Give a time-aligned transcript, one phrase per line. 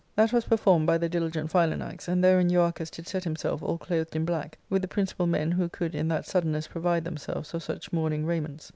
[0.15, 4.15] That was performed by the diligent Philanax; and therein Euarchus did set himself all clothed
[4.15, 7.93] in black, with the principal men who could in that suddenness provide themselves of such
[7.93, 8.69] mourning raiments.